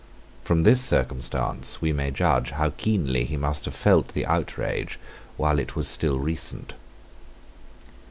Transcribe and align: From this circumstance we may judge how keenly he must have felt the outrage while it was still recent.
From 0.41 0.63
this 0.63 0.81
circumstance 0.81 1.79
we 1.79 1.93
may 1.93 2.09
judge 2.09 2.49
how 2.49 2.71
keenly 2.71 3.23
he 3.23 3.37
must 3.37 3.65
have 3.65 3.75
felt 3.75 4.07
the 4.15 4.25
outrage 4.25 4.97
while 5.37 5.59
it 5.59 5.75
was 5.75 5.87
still 5.87 6.17
recent. 6.17 6.73